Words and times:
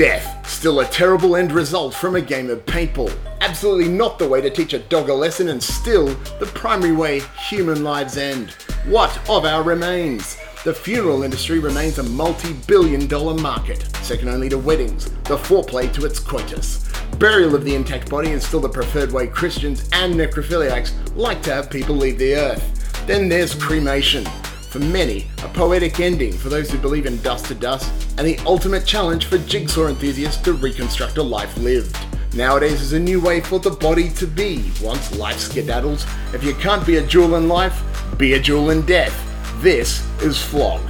Death, 0.00 0.48
still 0.48 0.80
a 0.80 0.86
terrible 0.86 1.36
end 1.36 1.52
result 1.52 1.92
from 1.92 2.16
a 2.16 2.22
game 2.22 2.48
of 2.48 2.64
paintball. 2.64 3.12
Absolutely 3.42 3.86
not 3.86 4.18
the 4.18 4.26
way 4.26 4.40
to 4.40 4.48
teach 4.48 4.72
a 4.72 4.78
dog 4.78 5.10
a 5.10 5.14
lesson 5.14 5.48
and 5.48 5.62
still 5.62 6.06
the 6.38 6.50
primary 6.54 6.92
way 6.92 7.20
human 7.50 7.84
lives 7.84 8.16
end. 8.16 8.52
What 8.86 9.14
of 9.28 9.44
our 9.44 9.62
remains? 9.62 10.38
The 10.64 10.72
funeral 10.72 11.22
industry 11.22 11.58
remains 11.58 11.98
a 11.98 12.02
multi 12.02 12.54
billion 12.66 13.08
dollar 13.08 13.34
market, 13.34 13.94
second 14.02 14.30
only 14.30 14.48
to 14.48 14.56
weddings, 14.56 15.10
the 15.24 15.36
foreplay 15.36 15.92
to 15.92 16.06
its 16.06 16.18
coitus. 16.18 16.90
Burial 17.18 17.54
of 17.54 17.66
the 17.66 17.74
intact 17.74 18.08
body 18.08 18.30
is 18.30 18.42
still 18.42 18.60
the 18.60 18.70
preferred 18.70 19.12
way 19.12 19.26
Christians 19.26 19.86
and 19.92 20.14
necrophiliacs 20.14 20.92
like 21.14 21.42
to 21.42 21.52
have 21.52 21.68
people 21.68 21.94
leave 21.94 22.16
the 22.16 22.36
earth. 22.36 23.06
Then 23.06 23.28
there's 23.28 23.54
cremation. 23.54 24.26
For 24.70 24.78
many, 24.78 25.26
a 25.42 25.48
poetic 25.48 25.98
ending 25.98 26.32
for 26.32 26.48
those 26.48 26.70
who 26.70 26.78
believe 26.78 27.04
in 27.04 27.20
dust 27.22 27.46
to 27.46 27.56
dust, 27.56 27.92
and 28.16 28.24
the 28.24 28.38
ultimate 28.46 28.86
challenge 28.86 29.26
for 29.26 29.36
jigsaw 29.38 29.88
enthusiasts 29.88 30.40
to 30.44 30.52
reconstruct 30.52 31.18
a 31.18 31.22
life 31.24 31.56
lived. 31.56 31.98
Nowadays, 32.34 32.80
is 32.80 32.92
a 32.92 33.00
new 33.00 33.20
way 33.20 33.40
for 33.40 33.58
the 33.58 33.72
body 33.72 34.08
to 34.10 34.28
be 34.28 34.70
once 34.80 35.16
life 35.16 35.38
skedaddles. 35.38 36.06
If 36.32 36.44
you 36.44 36.54
can't 36.54 36.86
be 36.86 36.98
a 36.98 37.02
jewel 37.04 37.34
in 37.34 37.48
life, 37.48 37.82
be 38.16 38.34
a 38.34 38.38
jewel 38.38 38.70
in 38.70 38.86
death. 38.86 39.12
This 39.60 40.06
is 40.22 40.40
Flog. 40.40 40.80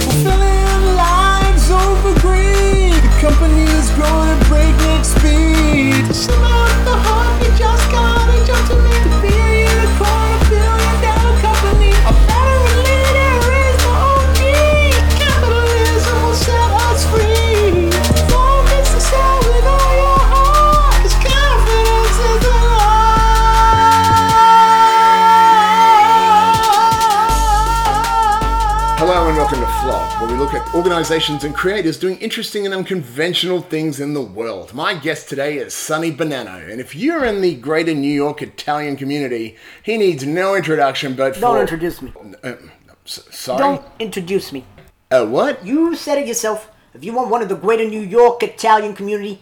Organizations 30.91 31.45
and 31.45 31.55
creators 31.55 31.97
doing 32.01 32.19
interesting 32.19 32.65
and 32.65 32.75
unconventional 32.75 33.61
things 33.61 34.01
in 34.01 34.13
the 34.13 34.21
world. 34.21 34.75
My 34.75 34.93
guest 34.93 35.29
today 35.29 35.59
is 35.59 35.73
Sonny 35.73 36.11
Bonnano, 36.11 36.69
and 36.69 36.81
if 36.81 36.97
you're 36.97 37.25
in 37.25 37.43
the 37.43 37.55
greater 37.55 37.95
New 37.95 38.13
York 38.13 38.43
Italian 38.43 38.97
community, 38.97 39.57
he 39.85 39.97
needs 39.97 40.27
no 40.27 40.57
introduction 40.57 41.15
but. 41.15 41.39
Don't 41.39 41.61
introduce 41.61 42.03
me. 42.03 42.13
Uh, 42.43 42.55
sorry? 43.05 43.59
Don't 43.59 43.85
introduce 44.01 44.51
me. 44.51 44.65
Uh, 45.13 45.27
what? 45.27 45.65
You 45.65 45.95
said 45.95 46.19
it 46.19 46.27
yourself. 46.27 46.73
If 46.93 47.05
you 47.05 47.13
want 47.13 47.31
one 47.31 47.41
of 47.41 47.49
the 47.49 47.55
greater 47.55 47.89
New 47.89 48.03
York 48.03 48.43
Italian 48.43 48.97
community, 48.97 49.41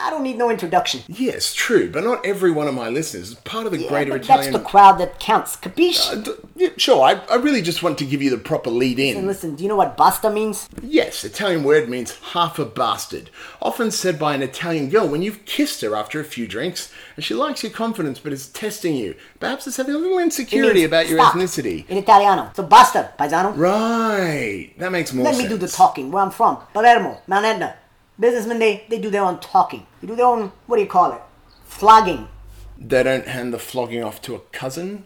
I 0.00 0.10
don't 0.10 0.22
need 0.22 0.38
no 0.38 0.50
introduction. 0.50 1.02
Yes, 1.08 1.52
true, 1.52 1.90
but 1.90 2.04
not 2.04 2.24
every 2.24 2.50
one 2.50 2.66
of 2.66 2.74
my 2.74 2.88
listeners 2.88 3.30
is 3.30 3.34
part 3.34 3.66
of 3.66 3.72
the 3.72 3.78
Yeah, 3.78 3.88
greater 3.88 4.12
but 4.12 4.22
Italian... 4.22 4.52
That's 4.52 4.62
the 4.62 4.68
crowd 4.68 4.98
that 4.98 5.20
counts. 5.20 5.56
Capiche? 5.56 6.10
Uh, 6.10 6.14
d- 6.16 6.32
yeah, 6.56 6.68
sure, 6.76 7.02
I, 7.02 7.14
I 7.30 7.36
really 7.36 7.62
just 7.62 7.82
want 7.82 7.98
to 7.98 8.04
give 8.06 8.22
you 8.22 8.30
the 8.30 8.38
proper 8.38 8.70
lead 8.70 8.98
in. 8.98 9.26
listen, 9.26 9.56
do 9.56 9.62
you 9.62 9.68
know 9.68 9.76
what 9.76 9.96
basta 9.96 10.30
means? 10.30 10.68
Yes, 10.82 11.24
Italian 11.24 11.64
word 11.64 11.88
means 11.88 12.16
half 12.32 12.58
a 12.58 12.64
bastard. 12.64 13.30
Often 13.60 13.90
said 13.92 14.18
by 14.18 14.34
an 14.34 14.42
Italian 14.42 14.88
girl 14.88 15.06
when 15.06 15.22
you've 15.22 15.44
kissed 15.44 15.80
her 15.82 15.94
after 15.94 16.18
a 16.20 16.24
few 16.24 16.46
drinks 16.46 16.92
and 17.16 17.24
she 17.24 17.34
likes 17.34 17.62
your 17.62 17.72
confidence 17.72 18.18
but 18.18 18.32
is 18.32 18.48
testing 18.48 18.96
you. 18.96 19.14
Perhaps 19.38 19.66
it's 19.66 19.76
having 19.76 19.94
a 19.94 19.98
little 19.98 20.18
insecurity 20.18 20.84
about 20.84 21.08
your 21.08 21.18
stop 21.18 21.34
ethnicity. 21.34 21.88
In 21.88 21.98
Italiano. 21.98 22.50
So 22.54 22.62
basta, 22.62 23.12
paisano. 23.18 23.50
Right, 23.52 24.72
that 24.78 24.92
makes 24.92 25.12
more 25.12 25.24
Let 25.24 25.34
sense. 25.34 25.44
me 25.44 25.48
do 25.50 25.58
the 25.58 25.68
talking. 25.68 26.10
Where 26.10 26.22
I'm 26.22 26.30
from. 26.30 26.58
Palermo, 26.72 27.20
Mount 27.26 27.44
Etna. 27.44 27.76
Businessmen, 28.20 28.58
they, 28.58 28.84
they 28.90 28.98
do 28.98 29.08
their 29.08 29.22
own 29.22 29.40
talking. 29.40 29.86
They 30.00 30.06
do 30.06 30.14
their 30.14 30.26
own, 30.26 30.52
what 30.66 30.76
do 30.76 30.82
you 30.82 30.88
call 30.88 31.12
it? 31.12 31.22
Flogging. 31.64 32.28
They 32.76 33.02
don't 33.02 33.26
hand 33.26 33.54
the 33.54 33.58
flogging 33.58 34.04
off 34.04 34.20
to 34.22 34.34
a 34.34 34.40
cousin? 34.52 35.04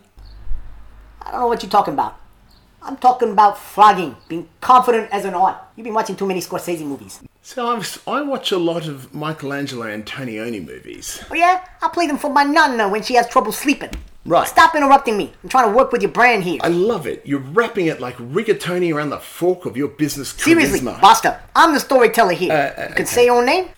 I 1.22 1.30
don't 1.30 1.40
know 1.40 1.46
what 1.46 1.62
you're 1.62 1.70
talking 1.70 1.94
about. 1.94 2.18
I'm 2.82 2.96
talking 2.96 3.30
about 3.30 3.56
flogging, 3.56 4.16
being 4.28 4.48
confident 4.60 5.08
as 5.12 5.24
an 5.24 5.34
art. 5.34 5.56
You've 5.76 5.84
been 5.84 5.94
watching 5.94 6.16
too 6.16 6.26
many 6.26 6.40
Scorsese 6.40 6.84
movies. 6.84 7.20
So 7.46 7.76
I've, 7.76 8.02
I 8.08 8.22
watch 8.22 8.52
a 8.52 8.56
lot 8.56 8.88
of 8.88 9.12
Michelangelo 9.12 9.84
Antonioni 9.84 10.64
movies. 10.64 11.22
Oh 11.30 11.34
yeah? 11.34 11.62
I 11.82 11.88
play 11.88 12.06
them 12.06 12.16
for 12.16 12.32
my 12.32 12.42
nonna 12.42 12.88
when 12.88 13.02
she 13.02 13.16
has 13.16 13.28
trouble 13.28 13.52
sleeping. 13.52 13.90
Right. 14.24 14.48
Stop 14.48 14.74
interrupting 14.74 15.18
me. 15.18 15.30
I'm 15.42 15.50
trying 15.50 15.70
to 15.70 15.76
work 15.76 15.92
with 15.92 16.00
your 16.00 16.10
brand 16.10 16.44
here. 16.44 16.58
I 16.62 16.68
love 16.68 17.06
it. 17.06 17.20
You're 17.26 17.40
wrapping 17.40 17.84
it 17.88 18.00
like 18.00 18.16
rigatoni 18.16 18.94
around 18.94 19.10
the 19.10 19.18
fork 19.18 19.66
of 19.66 19.76
your 19.76 19.88
business 19.88 20.32
charisma. 20.32 20.42
Seriously, 20.42 20.80
basta. 20.80 21.42
I'm 21.54 21.74
the 21.74 21.80
storyteller 21.80 22.32
here. 22.32 22.50
Uh, 22.50 22.56
uh, 22.56 22.68
you 22.68 22.74
can 22.74 22.92
okay. 22.94 23.04
say 23.04 23.24
your 23.26 23.36
own 23.36 23.44
name. 23.44 23.68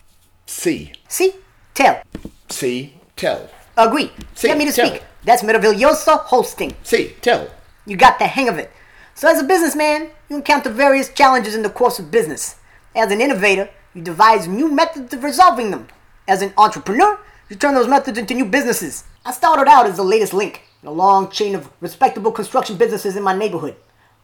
See, 0.45 0.93
See? 1.09 1.33
Tell. 1.73 2.01
see, 2.47 2.93
tell. 3.17 3.49
Agree. 3.75 4.13
Si, 4.33 4.47
Get 4.47 4.57
me 4.57 4.65
to 4.65 4.71
tell. 4.71 4.87
speak. 4.87 5.03
That's 5.25 5.43
meraviglioso 5.43 6.21
hosting. 6.21 6.73
See, 6.83 7.15
tell. 7.21 7.49
You 7.85 7.97
got 7.97 8.17
the 8.17 8.27
hang 8.27 8.47
of 8.47 8.57
it. 8.57 8.71
So 9.13 9.27
as 9.27 9.41
a 9.41 9.43
businessman, 9.43 10.11
you 10.29 10.37
encounter 10.37 10.69
various 10.69 11.09
challenges 11.09 11.53
in 11.53 11.63
the 11.63 11.69
course 11.69 11.99
of 11.99 12.09
business. 12.11 12.55
As 12.97 13.11
an 13.11 13.21
innovator, 13.21 13.69
you 13.93 14.01
devise 14.01 14.47
new 14.47 14.71
methods 14.71 15.13
of 15.13 15.23
resolving 15.23 15.69
them. 15.69 15.87
As 16.27 16.41
an 16.41 16.51
entrepreneur, 16.57 17.19
you 17.47 17.55
turn 17.55 17.75
those 17.75 17.87
methods 17.87 18.17
into 18.17 18.33
new 18.33 18.45
businesses. 18.45 19.03
I 19.23 19.33
started 19.33 19.69
out 19.69 19.85
as 19.85 19.97
the 19.97 20.03
latest 20.03 20.33
link 20.33 20.63
in 20.81 20.89
a 20.89 20.91
long 20.91 21.29
chain 21.29 21.53
of 21.53 21.69
respectable 21.79 22.31
construction 22.31 22.75
businesses 22.75 23.15
in 23.15 23.21
my 23.21 23.37
neighborhood. 23.37 23.75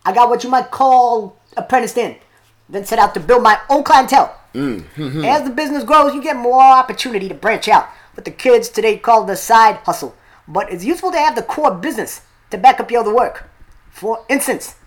I 0.03 0.11
got 0.11 0.27
what 0.27 0.43
you 0.43 0.49
might 0.49 0.71
call 0.71 1.37
apprenticed 1.55 1.99
in, 1.99 2.15
then 2.67 2.83
set 2.83 2.97
out 2.97 3.13
to 3.13 3.19
build 3.19 3.43
my 3.43 3.59
own 3.69 3.83
clientele. 3.83 4.35
Mm-hmm. 4.55 5.23
As 5.23 5.43
the 5.43 5.51
business 5.51 5.83
grows, 5.83 6.15
you 6.15 6.23
get 6.23 6.35
more 6.35 6.59
opportunity 6.59 7.29
to 7.29 7.35
branch 7.35 7.67
out. 7.67 7.85
What 8.15 8.25
the 8.25 8.31
kids 8.31 8.69
today 8.69 8.97
call 8.97 9.23
the 9.23 9.35
side 9.35 9.75
hustle. 9.85 10.15
But 10.47 10.71
it's 10.73 10.83
useful 10.83 11.11
to 11.11 11.19
have 11.19 11.35
the 11.35 11.43
core 11.43 11.75
business 11.75 12.21
to 12.49 12.57
back 12.57 12.79
up 12.79 12.89
your 12.89 13.01
other 13.01 13.15
work. 13.15 13.47
For 13.91 14.25
instance, 14.29 14.77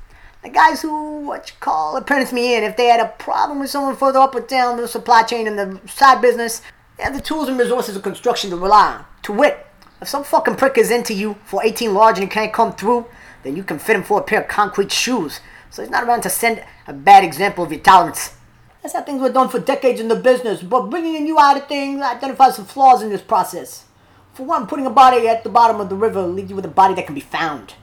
the 0.46 0.52
guys 0.52 0.80
who 0.80 1.26
what 1.26 1.50
you 1.50 1.56
call 1.58 1.96
apprentice 1.96 2.32
me 2.32 2.54
in, 2.54 2.62
if 2.62 2.76
they 2.76 2.86
had 2.86 3.00
a 3.00 3.08
problem 3.18 3.58
with 3.58 3.68
someone 3.68 3.96
further 3.96 4.20
up 4.20 4.32
or 4.32 4.40
down 4.40 4.76
the 4.76 4.86
supply 4.86 5.24
chain 5.24 5.48
in 5.48 5.56
the 5.56 5.80
side 5.88 6.22
business, 6.22 6.62
they 6.96 7.02
have 7.02 7.14
the 7.14 7.20
tools 7.20 7.48
and 7.48 7.58
resources 7.58 7.96
of 7.96 8.02
construction 8.04 8.50
to 8.50 8.56
rely 8.56 8.94
on. 8.94 9.04
To 9.24 9.32
wit, 9.32 9.66
if 10.00 10.06
some 10.06 10.22
fucking 10.22 10.54
prick 10.54 10.78
is 10.78 10.92
into 10.92 11.14
you 11.14 11.36
for 11.44 11.64
18 11.64 11.92
large 11.92 12.18
and 12.18 12.28
he 12.28 12.30
can't 12.30 12.52
come 12.52 12.72
through, 12.72 13.06
then 13.42 13.56
you 13.56 13.64
can 13.64 13.80
fit 13.80 13.96
him 13.96 14.04
for 14.04 14.20
a 14.20 14.22
pair 14.22 14.42
of 14.42 14.48
concrete 14.48 14.92
shoes. 14.92 15.40
So 15.70 15.82
he's 15.82 15.90
not 15.90 16.04
around 16.04 16.20
to 16.22 16.30
send 16.30 16.62
a 16.86 16.92
bad 16.92 17.24
example 17.24 17.64
of 17.64 17.72
your 17.72 17.80
tolerance. 17.80 18.34
That's 18.82 18.94
how 18.94 19.02
things 19.02 19.20
were 19.20 19.32
done 19.32 19.48
for 19.48 19.58
decades 19.58 20.00
in 20.00 20.06
the 20.06 20.14
business, 20.14 20.62
but 20.62 20.90
bringing 20.90 21.16
a 21.16 21.20
new 21.20 21.40
out 21.40 21.56
of 21.56 21.66
things 21.66 22.00
identifies 22.00 22.54
some 22.54 22.66
flaws 22.66 23.02
in 23.02 23.08
this 23.08 23.20
process. 23.20 23.84
For 24.32 24.46
one, 24.46 24.68
putting 24.68 24.86
a 24.86 24.90
body 24.90 25.26
at 25.26 25.42
the 25.42 25.50
bottom 25.50 25.80
of 25.80 25.88
the 25.88 25.96
river 25.96 26.22
leaves 26.22 26.50
you 26.50 26.56
with 26.56 26.64
a 26.66 26.68
body 26.68 26.94
that 26.94 27.06
can 27.06 27.16
be 27.16 27.20
found. 27.20 27.74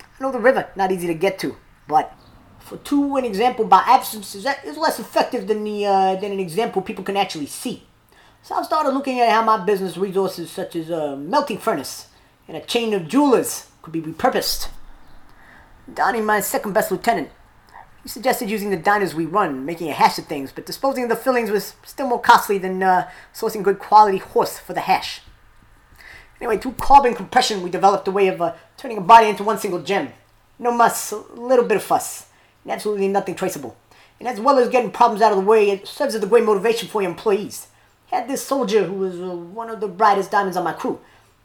I 0.00 0.22
know 0.22 0.30
the 0.30 0.38
river, 0.38 0.68
not 0.76 0.92
easy 0.92 1.06
to 1.06 1.14
get 1.14 1.38
to, 1.38 1.56
but 1.86 2.16
for 2.58 2.78
two, 2.78 3.16
an 3.16 3.24
example 3.24 3.64
by 3.66 3.82
absence 3.86 4.34
is, 4.34 4.44
less 4.44 4.98
effective 4.98 5.46
than 5.46 5.64
the 5.64 5.84
uh, 5.86 6.16
than 6.16 6.32
an 6.32 6.40
example 6.40 6.80
people 6.80 7.04
can 7.04 7.16
actually 7.16 7.46
see. 7.46 7.84
So 8.42 8.54
I 8.54 8.62
started 8.62 8.90
looking 8.90 9.20
at 9.20 9.30
how 9.30 9.42
my 9.42 9.62
business 9.64 9.96
resources, 9.96 10.50
such 10.50 10.76
as 10.76 10.90
a 10.90 11.16
melting 11.16 11.58
furnace 11.58 12.08
and 12.48 12.56
a 12.56 12.60
chain 12.60 12.92
of 12.94 13.08
jewelers, 13.08 13.68
could 13.82 13.92
be 13.92 14.02
repurposed. 14.02 14.68
Donnie, 15.92 16.20
my 16.20 16.40
second 16.40 16.72
best 16.72 16.90
lieutenant, 16.90 17.30
he 18.02 18.08
suggested 18.08 18.50
using 18.50 18.70
the 18.70 18.76
diners 18.76 19.14
we 19.14 19.26
run, 19.26 19.64
making 19.64 19.88
a 19.88 19.92
hash 19.92 20.18
of 20.18 20.26
things, 20.26 20.52
but 20.52 20.66
disposing 20.66 21.04
of 21.04 21.10
the 21.10 21.16
fillings 21.16 21.50
was 21.50 21.74
still 21.84 22.08
more 22.08 22.20
costly 22.20 22.58
than 22.58 22.82
uh, 22.82 23.10
sourcing 23.34 23.62
good 23.62 23.78
quality 23.78 24.18
horse 24.18 24.58
for 24.58 24.72
the 24.72 24.80
hash. 24.80 25.20
Anyway, 26.40 26.58
through 26.58 26.72
carbon 26.72 27.14
compression, 27.14 27.62
we 27.62 27.70
developed 27.70 28.08
a 28.08 28.10
way 28.10 28.28
of 28.28 28.40
uh, 28.42 28.54
turning 28.76 28.98
a 28.98 29.02
body 29.02 29.28
into 29.28 29.44
one 29.44 29.58
single 29.58 29.82
gem. 29.82 30.12
No 30.58 30.72
muss, 30.72 31.12
a 31.12 31.16
little 31.16 31.64
bit 31.64 31.76
of 31.76 31.82
fuss, 31.82 32.26
and 32.62 32.72
absolutely 32.72 33.08
nothing 33.08 33.34
traceable. 33.34 33.76
And 34.18 34.28
as 34.28 34.40
well 34.40 34.58
as 34.58 34.68
getting 34.68 34.90
problems 34.90 35.22
out 35.22 35.32
of 35.32 35.38
the 35.38 35.44
way, 35.44 35.70
it 35.70 35.86
serves 35.86 36.14
as 36.14 36.22
a 36.22 36.26
great 36.26 36.44
motivation 36.44 36.88
for 36.88 37.02
your 37.02 37.10
employees. 37.10 37.68
Had 38.10 38.28
this 38.28 38.42
soldier 38.42 38.84
who 38.84 38.94
was 38.94 39.20
uh, 39.20 39.34
one 39.34 39.68
of 39.70 39.80
the 39.80 39.88
brightest 39.88 40.30
diamonds 40.30 40.56
on 40.56 40.64
my 40.64 40.72
crew, 40.72 41.00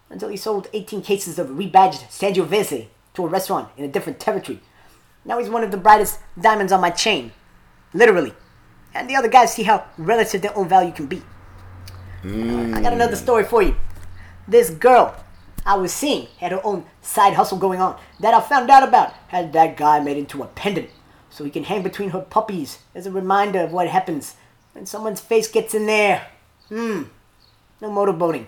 until 0.09 0.29
he 0.29 0.37
sold 0.37 0.67
18 0.73 1.01
cases 1.01 1.39
of 1.39 1.47
rebadged 1.47 2.07
Sangiovese 2.09 2.87
to 3.13 3.25
a 3.25 3.27
restaurant 3.27 3.69
in 3.77 3.85
a 3.85 3.87
different 3.87 4.19
territory. 4.19 4.59
Now 5.25 5.39
he's 5.39 5.49
one 5.49 5.63
of 5.63 5.71
the 5.71 5.77
brightest 5.77 6.19
diamonds 6.39 6.71
on 6.71 6.81
my 6.81 6.89
chain. 6.89 7.31
Literally. 7.93 8.33
And 8.93 9.09
the 9.09 9.15
other 9.15 9.27
guys 9.27 9.53
see 9.53 9.63
how 9.63 9.85
relative 9.97 10.41
their 10.41 10.57
own 10.57 10.67
value 10.67 10.91
can 10.91 11.07
be. 11.07 11.21
I 12.23 12.81
got 12.81 12.93
another 12.93 13.15
story 13.15 13.43
for 13.43 13.61
you. 13.61 13.75
This 14.47 14.69
girl 14.69 15.15
I 15.69 15.75
was 15.75 15.93
seeing 15.93 16.25
had 16.39 16.51
her 16.51 16.65
own 16.65 16.83
side 16.99 17.35
hustle 17.35 17.59
going 17.59 17.79
on 17.79 17.95
that 18.21 18.33
I 18.33 18.41
found 18.41 18.71
out 18.71 18.81
about. 18.81 19.13
Had 19.27 19.53
that 19.53 19.77
guy 19.77 19.99
made 19.99 20.17
into 20.17 20.41
a 20.41 20.47
pendant 20.47 20.89
so 21.29 21.43
he 21.43 21.51
can 21.51 21.63
hang 21.63 21.83
between 21.83 22.09
her 22.09 22.21
puppies 22.21 22.79
as 22.95 23.05
a 23.05 23.11
reminder 23.11 23.59
of 23.59 23.71
what 23.71 23.87
happens 23.87 24.33
when 24.73 24.87
someone's 24.87 25.21
face 25.21 25.47
gets 25.47 25.75
in 25.75 25.85
there. 25.85 26.25
Hmm. 26.69 27.03
No 27.81 27.91
motorboating. 27.91 28.47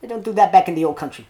They 0.00 0.08
don't 0.08 0.24
do 0.24 0.32
that 0.32 0.50
back 0.50 0.66
in 0.66 0.74
the 0.74 0.84
old 0.84 0.96
country. 0.96 1.28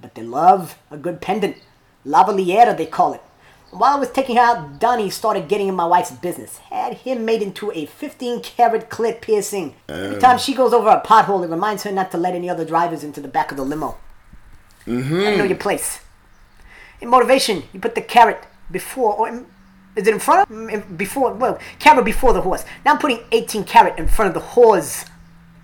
But 0.00 0.14
they 0.14 0.22
love 0.22 0.78
a 0.90 0.96
good 0.96 1.20
pendant. 1.20 1.58
Lavaliera, 2.06 2.74
they 2.74 2.86
call 2.86 3.12
it. 3.12 3.22
While 3.70 3.96
I 3.96 4.00
was 4.00 4.10
taking 4.10 4.36
her 4.36 4.42
out, 4.42 4.80
Donnie 4.80 5.10
started 5.10 5.46
getting 5.46 5.68
in 5.68 5.74
my 5.74 5.84
wife's 5.84 6.12
business. 6.12 6.56
Had 6.56 6.94
him 6.94 7.26
made 7.26 7.42
into 7.42 7.70
a 7.72 7.84
15 7.84 8.40
karat 8.40 8.88
clit 8.88 9.20
piercing. 9.20 9.74
Every 9.90 10.18
time 10.18 10.38
she 10.38 10.54
goes 10.54 10.72
over 10.72 10.88
a 10.88 11.02
pothole, 11.02 11.44
it 11.44 11.50
reminds 11.50 11.82
her 11.82 11.92
not 11.92 12.10
to 12.12 12.16
let 12.16 12.34
any 12.34 12.48
other 12.48 12.64
drivers 12.64 13.04
into 13.04 13.20
the 13.20 13.28
back 13.28 13.50
of 13.50 13.58
the 13.58 13.64
limo. 13.64 13.98
Mm-hmm. 14.86 15.38
know 15.38 15.44
your 15.44 15.56
place. 15.56 16.00
In 17.00 17.08
motivation, 17.08 17.64
you 17.72 17.80
put 17.80 17.94
the 17.94 18.00
carrot 18.00 18.44
before, 18.70 19.14
or 19.14 19.28
in, 19.28 19.46
is 19.96 20.06
it 20.06 20.14
in 20.14 20.20
front 20.20 20.48
of? 20.50 20.68
In- 20.70 20.96
Before, 20.96 21.32
well, 21.34 21.58
carrot 21.78 22.04
before 22.04 22.32
the 22.32 22.40
horse. 22.42 22.64
Now 22.84 22.92
I'm 22.92 22.98
putting 22.98 23.20
18 23.32 23.64
carrot 23.64 23.98
in 23.98 24.08
front 24.08 24.28
of 24.28 24.34
the 24.34 24.48
horse. 24.48 25.04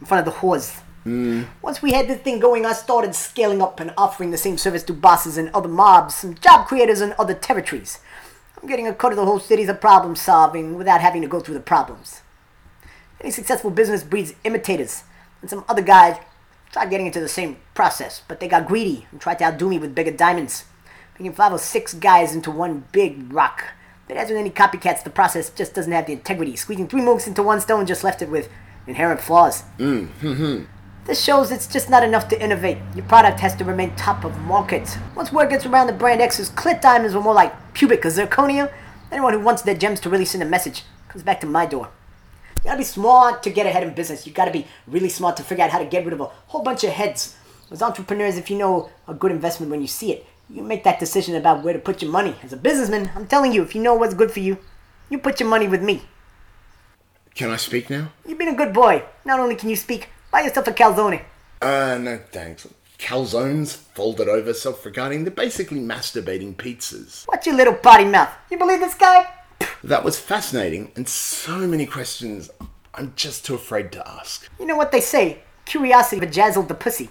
In 0.01 0.07
front 0.07 0.27
of 0.27 0.33
the 0.33 0.39
horse. 0.41 0.81
Once 1.05 1.83
we 1.83 1.93
had 1.93 2.07
this 2.07 2.21
thing 2.21 2.39
going, 2.39 2.65
I 2.65 2.73
started 2.75 3.15
scaling 3.17 3.61
up 3.61 3.81
and 3.81 3.93
offering 3.97 4.31
the 4.31 4.39
same 4.39 4.57
service 4.57 4.85
to 4.85 4.93
bosses 4.93 5.37
and 5.37 5.51
other 5.53 5.69
mobs, 5.69 6.15
some 6.15 6.35
job 6.37 6.69
creators 6.69 7.01
in 7.01 7.13
other 7.19 7.35
territories. 7.35 7.99
I'm 8.61 8.69
getting 8.69 8.87
a 8.87 8.95
cut 8.95 9.11
of 9.11 9.17
the 9.17 9.25
whole 9.25 9.41
city's 9.41 9.69
of 9.69 9.81
problem 9.81 10.15
solving 10.15 10.77
without 10.77 11.01
having 11.01 11.23
to 11.23 11.27
go 11.29 11.41
through 11.41 11.55
the 11.55 11.61
problems. 11.61 12.21
Any 13.21 13.33
successful 13.33 13.71
business 13.71 14.05
breeds 14.05 14.35
imitators, 14.45 15.03
and 15.41 15.51
some 15.51 15.65
other 15.69 15.83
guys 15.83 16.19
tried 16.73 16.91
getting 16.91 17.07
into 17.07 17.21
the 17.21 17.29
same 17.29 17.59
process, 17.75 18.23
but 18.27 18.41
they 18.41 18.49
got 18.49 18.67
greedy 18.67 19.07
and 19.13 19.21
tried 19.21 19.39
to 19.39 19.45
outdo 19.45 19.69
me 19.69 19.79
with 19.79 19.95
bigger 19.95 20.11
diamonds, 20.11 20.65
making 21.19 21.35
five 21.35 21.53
or 21.53 21.59
six 21.59 21.95
guys 21.95 22.35
into 22.35 22.51
one 22.51 22.85
big 22.93 23.33
rock. 23.33 23.65
But 24.09 24.17
as 24.17 24.31
with 24.31 24.39
any 24.39 24.51
copycats, 24.51 25.05
the 25.05 25.11
process 25.11 25.51
just 25.51 25.75
doesn't 25.75 25.93
have 25.93 26.07
the 26.07 26.15
integrity. 26.15 26.57
Squeezing 26.57 26.89
three 26.89 27.03
mooks 27.03 27.27
into 27.27 27.43
one 27.43 27.61
stone 27.61 27.87
just 27.87 28.03
left 28.03 28.23
it 28.23 28.31
with 28.31 28.49
inherent 28.87 29.21
flaws. 29.21 29.65
This 31.05 31.23
shows 31.23 31.51
it's 31.51 31.67
just 31.67 31.91
not 31.91 32.05
enough 32.05 32.29
to 32.29 32.41
innovate. 32.43 32.79
Your 32.95 33.05
product 33.07 33.41
has 33.41 33.55
to 33.57 33.65
remain 33.65 33.95
top 33.97 34.25
of 34.25 34.39
market. 34.39 34.97
Once 35.15 35.33
word 35.33 35.51
gets 35.51 35.67
around 35.67 35.89
the 35.89 35.93
brand 35.93 36.21
X's 36.21 36.51
clit 36.51 36.81
diamonds 36.81 37.15
were 37.15 37.21
more 37.21 37.35
like 37.35 37.75
pubic 37.75 38.07
or 38.07 38.09
zirconia, 38.09 38.73
anyone 39.11 39.33
who 39.33 39.41
wants 39.41 39.63
their 39.63 39.75
gems 39.75 40.01
to 40.01 40.11
really 40.11 40.25
send 40.25 40.43
a 40.43 40.47
message 40.47 40.85
comes 41.09 41.23
back 41.23 41.41
to 41.41 41.47
my 41.47 41.67
door. 41.67 41.91
You 42.63 42.69
gotta 42.69 42.79
be 42.79 42.85
smart 42.85 43.43
to 43.43 43.51
get 43.51 43.67
ahead 43.67 43.83
in 43.83 43.93
business. 43.93 44.25
You 44.25 44.33
gotta 44.33 44.53
be 44.53 44.67
really 44.87 45.09
smart 45.09 45.37
to 45.39 45.43
figure 45.43 45.65
out 45.65 45.71
how 45.71 45.81
to 45.81 45.85
get 45.85 46.05
rid 46.05 46.13
of 46.13 46.21
a 46.21 46.27
whole 46.27 46.63
bunch 46.63 46.85
of 46.85 46.91
heads. 46.91 47.35
As 47.73 47.83
entrepreneurs, 47.83 48.37
if 48.37 48.51
you 48.51 48.57
know 48.57 48.89
a 49.09 49.15
good 49.15 49.33
investment 49.33 49.71
when 49.71 49.81
you 49.81 49.89
see 49.89 50.13
it, 50.13 50.27
you 50.49 50.63
make 50.63 50.85
that 50.85 51.01
decision 51.01 51.35
about 51.35 51.65
where 51.65 51.73
to 51.73 51.81
put 51.81 52.03
your 52.03 52.11
money. 52.13 52.37
As 52.43 52.53
a 52.53 52.57
businessman, 52.57 53.11
I'm 53.17 53.27
telling 53.27 53.53
you, 53.53 53.63
if 53.63 53.75
you 53.75 53.83
know 53.83 53.95
what's 53.95 54.15
good 54.15 54.31
for 54.31 54.41
you, 54.41 54.59
you 55.11 55.19
put 55.19 55.41
your 55.41 55.49
money 55.49 55.67
with 55.67 55.83
me. 55.83 56.03
Can 57.35 57.51
I 57.51 57.57
speak 57.57 57.91
now? 57.91 58.13
You've 58.29 58.39
been 58.39 58.49
a 58.49 58.55
good 58.55 58.73
boy. 58.73 59.03
Not 59.25 59.41
only 59.41 59.57
can 59.57 59.69
you 59.69 59.77
speak, 59.77 60.11
buy 60.31 60.43
yourself 60.43 60.69
a 60.69 60.73
calzone. 60.73 61.23
Uh, 61.61 61.99
no 61.99 62.21
thanks. 62.31 62.69
Calzones, 62.99 63.75
folded 63.75 64.29
over, 64.29 64.55
self-regarding, 64.55 65.25
they're 65.25 65.33
basically 65.33 65.81
masturbating 65.81 66.55
pizzas. 66.55 67.27
Watch 67.27 67.47
your 67.47 67.57
little 67.57 67.75
potty 67.75 68.05
mouth. 68.05 68.31
You 68.51 68.59
believe 68.59 68.79
this 68.79 68.95
guy? 68.95 69.27
That 69.85 70.05
was 70.05 70.19
fascinating, 70.19 70.93
and 70.95 71.09
so 71.09 71.59
many 71.67 71.87
questions 71.87 72.51
I'm 72.95 73.13
just 73.17 73.45
too 73.45 73.57
afraid 73.57 73.91
to 73.93 74.09
ask. 74.09 74.49
You 74.61 74.67
know 74.67 74.77
what 74.77 74.93
they 74.93 75.01
say? 75.01 75.41
Curiosity 75.65 76.21
bejazzled 76.25 76.69
the 76.69 76.75
pussy. 76.75 77.11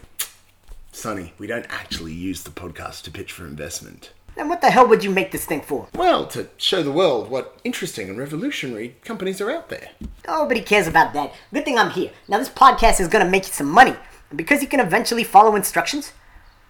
Sonny, 0.94 1.34
we 1.38 1.48
don't 1.48 1.66
actually 1.70 2.14
use 2.14 2.44
the 2.44 2.50
podcast 2.50 3.04
to 3.04 3.12
pitch 3.12 3.34
for 3.34 3.46
investment. 3.46 4.12
Then 4.36 4.48
what 4.48 4.62
the 4.62 4.72
hell 4.72 4.88
would 4.88 5.04
you 5.04 5.10
make 5.10 5.32
this 5.32 5.46
thing 5.46 5.60
for? 5.60 5.90
Well, 5.94 6.26
to 6.28 6.48
show 6.56 6.82
the 6.82 6.94
world 6.94 7.30
what 7.30 7.60
interesting 7.66 8.08
and 8.08 8.18
revolutionary 8.18 8.96
companies 9.04 9.42
are 9.42 9.52
out 9.52 9.68
there. 9.68 9.90
Nobody 10.26 10.62
cares 10.62 10.88
about 10.88 11.14
that. 11.14 11.34
Good 11.54 11.66
thing 11.66 11.78
I'm 11.78 11.92
here. 11.92 12.12
Now 12.30 12.38
this 12.38 12.50
podcast 12.50 13.02
is 13.02 13.10
gonna 13.10 13.30
make 13.30 13.48
you 13.48 13.54
some 13.54 13.70
money. 13.70 13.96
And 14.30 14.38
because 14.38 14.62
you 14.62 14.68
can 14.70 14.80
eventually 14.80 15.26
follow 15.26 15.58
instructions, 15.58 16.14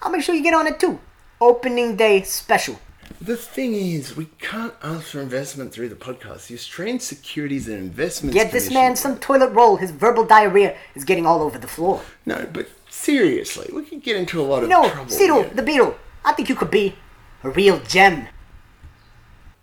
I'll 0.01 0.11
make 0.11 0.23
sure 0.23 0.33
you 0.33 0.41
get 0.41 0.55
on 0.55 0.65
it 0.65 0.79
too. 0.79 0.99
Opening 1.39 1.95
day 1.95 2.23
special. 2.23 2.79
The 3.21 3.37
thing 3.37 3.75
is, 3.75 4.17
we 4.17 4.25
can't 4.39 4.73
ask 4.81 5.09
for 5.09 5.21
investment 5.21 5.71
through 5.71 5.89
the 5.89 5.95
podcast. 5.95 6.47
The 6.47 6.55
Australian 6.55 6.99
Securities 6.99 7.67
and 7.67 7.77
Investments 7.77 8.33
Get 8.33 8.51
this 8.51 8.63
Commission- 8.67 8.73
man 8.83 8.95
some 8.95 9.19
toilet 9.19 9.49
roll. 9.51 9.77
His 9.77 9.91
verbal 9.91 10.25
diarrhea 10.25 10.75
is 10.95 11.03
getting 11.03 11.27
all 11.27 11.43
over 11.43 11.59
the 11.59 11.67
floor. 11.67 12.01
No, 12.25 12.47
but 12.51 12.67
seriously, 12.89 13.69
we 13.71 13.83
could 13.83 14.01
get 14.01 14.15
into 14.15 14.41
a 14.41 14.43
lot 14.43 14.63
of 14.63 14.69
No, 14.69 14.89
trouble. 14.89 15.09
Cyril, 15.11 15.43
here. 15.43 15.53
the 15.53 15.61
beetle. 15.61 15.95
I 16.25 16.33
think 16.33 16.49
you 16.49 16.55
could 16.55 16.71
be 16.71 16.95
a 17.43 17.49
real 17.51 17.79
gem. 17.81 18.27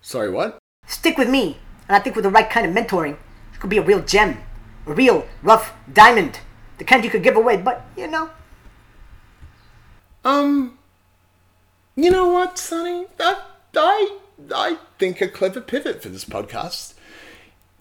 Sorry, 0.02 0.31
what? 0.31 0.58
Stick 0.87 1.19
with 1.19 1.28
me, 1.28 1.58
and 1.88 1.96
I 1.96 1.99
think 1.99 2.14
with 2.14 2.22
the 2.22 2.31
right 2.31 2.49
kind 2.49 2.64
of 2.64 2.72
mentoring, 2.72 3.16
you 3.52 3.58
could 3.58 3.70
be 3.70 3.78
a 3.78 3.82
real 3.82 4.00
gem. 4.00 4.38
A 4.87 4.93
real, 4.93 5.26
rough 5.43 5.72
diamond. 5.93 6.38
The 6.78 6.84
kind 6.84 7.04
you 7.04 7.11
could 7.11 7.25
give 7.25 7.37
away, 7.37 7.56
but, 7.56 7.84
you 7.96 8.06
know, 8.06 8.31
Um, 10.25 10.78
you 11.96 12.11
know 12.11 12.28
what, 12.28 12.56
Sonny? 12.58 13.06
I, 13.19 13.40
I, 13.78 14.19
I 14.54 14.78
think 14.98 15.20
a 15.20 15.28
clever 15.28 15.60
pivot 15.60 16.02
for 16.02 16.08
this 16.08 16.25
podcast 16.25 16.94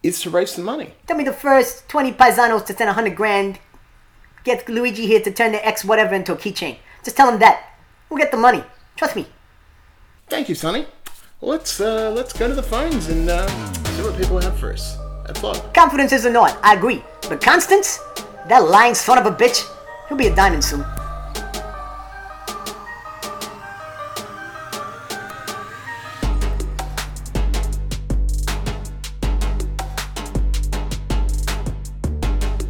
is 0.03 0.21
to 0.21 0.29
raise 0.29 0.51
some 0.51 0.65
money. 0.65 0.94
Tell 1.07 1.17
me 1.17 1.23
the 1.23 1.33
first 1.33 1.89
20 1.89 2.13
paisanos 2.13 2.65
to 2.67 2.73
send 2.73 2.88
100 2.88 3.15
grand. 3.15 3.59
Get 4.44 4.69
Luigi 4.69 5.05
here 5.05 5.21
to 5.21 5.31
turn 5.31 5.51
the 5.51 5.65
X 5.65 5.83
whatever 5.83 6.15
into 6.15 6.33
a 6.33 6.38
keychain. 6.38 6.77
Just 7.03 7.17
tell 7.17 7.29
him 7.31 7.39
that. 7.39 7.73
We'll 8.09 8.17
get 8.17 8.31
the 8.31 8.38
money. 8.38 8.63
Trust 8.95 9.15
me. 9.15 9.27
Thank 10.29 10.49
you, 10.49 10.55
Sonny. 10.55 10.85
Let's 11.41 11.79
uh, 11.79 12.11
let's 12.15 12.33
go 12.33 12.47
to 12.47 12.53
the 12.53 12.63
phones 12.63 13.09
and 13.09 13.29
uh, 13.29 13.47
see 13.83 14.03
what 14.03 14.17
people 14.17 14.39
have 14.39 14.57
for 14.57 14.73
us. 14.73 14.97
That's 15.25 15.39
fun. 15.39 15.55
Confidence 15.73 16.11
is 16.13 16.25
annoying. 16.25 16.55
I 16.63 16.73
agree. 16.73 17.03
But 17.29 17.41
Constance, 17.41 17.99
that 18.47 18.59
lying 18.59 18.95
son 18.95 19.17
of 19.17 19.25
a 19.25 19.35
bitch, 19.35 19.69
he'll 20.07 20.17
be 20.17 20.27
a 20.27 20.35
diamond 20.35 20.63
soon. 20.63 20.85